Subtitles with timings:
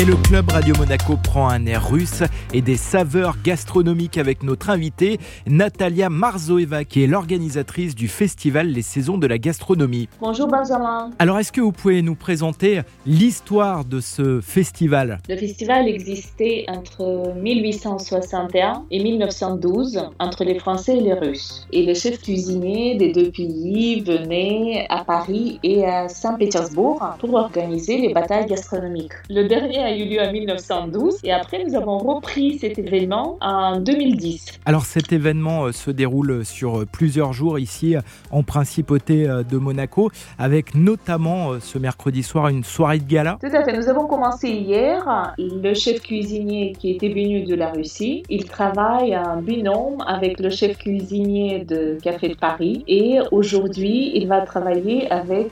[0.00, 2.22] Et le club Radio Monaco prend un air russe
[2.54, 8.82] et des saveurs gastronomiques avec notre invitée Natalia Marzoeva qui est l'organisatrice du festival Les
[8.82, 10.08] Saisons de la Gastronomie.
[10.20, 11.10] Bonjour Benjamin.
[11.18, 15.18] Alors est-ce que vous pouvez nous présenter l'histoire de ce festival?
[15.28, 21.66] Le festival existait entre 1861 et 1912 entre les Français et les Russes.
[21.72, 27.98] Et les chefs cuisiniers des deux pays venaient à Paris et à Saint-Pétersbourg pour organiser
[27.98, 29.14] les batailles gastronomiques.
[29.28, 33.80] Le dernier a eu lieu en 1912 et après nous avons repris cet événement en
[33.80, 34.60] 2010.
[34.66, 39.56] Alors cet événement euh, se déroule sur euh, plusieurs jours ici euh, en principauté de
[39.56, 43.38] Monaco avec notamment ce mercredi soir une soirée de gala.
[43.40, 45.32] Tout à fait, nous avons commencé hier.
[45.38, 50.50] Le chef cuisinier qui était venu de la Russie, il travaille en binôme avec le
[50.50, 55.50] chef cuisinier de Café de Paris et aujourd'hui il va travailler avec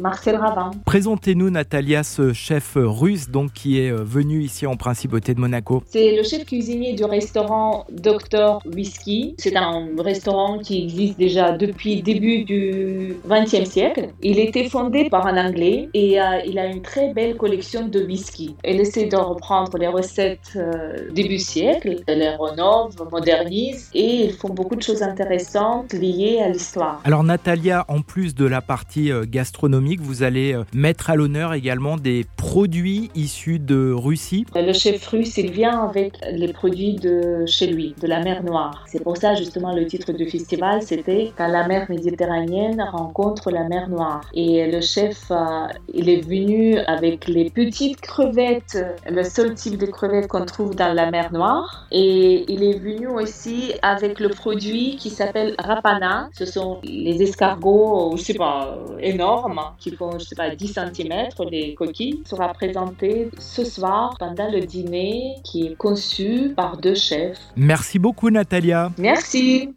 [0.00, 0.72] Marcel Ravin.
[0.84, 5.82] Présentez-nous Natalia ce chef russe donc qui est euh, venu ici en Principauté de Monaco
[5.86, 9.34] C'est le chef cuisinier du restaurant Dr Whisky.
[9.38, 14.08] C'est un restaurant qui existe déjà depuis le début du XXe siècle.
[14.22, 18.00] Il était fondé par un Anglais et euh, il a une très belle collection de
[18.00, 18.56] whisky.
[18.64, 24.48] Il essaie de reprendre les recettes euh, début siècle, les rénove, modernise et ils font
[24.48, 27.00] beaucoup de choses intéressantes liées à l'histoire.
[27.04, 32.26] Alors Natalia, en plus de la partie gastronomique, vous allez mettre à l'honneur également des
[32.36, 34.44] produits issus de Russie.
[34.54, 38.84] Le chef russe, il vient avec les produits de chez lui, de la mer Noire.
[38.86, 43.64] C'est pour ça justement le titre du festival, c'était quand la mer méditerranéenne rencontre la
[43.64, 44.22] mer Noire.
[44.34, 49.86] Et le chef, euh, il est venu avec les petites crevettes, le seul type de
[49.86, 51.86] crevettes qu'on trouve dans la mer Noire.
[51.90, 56.28] Et il est venu aussi avec le produit qui s'appelle rapana.
[56.32, 61.28] Ce sont les escargots, je sais pas, énormes, qui font, je sais pas, 10 cm,
[61.50, 67.38] les coquilles, sera présenté ce soir pendant le dîner qui est conçu par deux chefs.
[67.56, 68.90] Merci beaucoup Natalia.
[68.98, 69.70] Merci.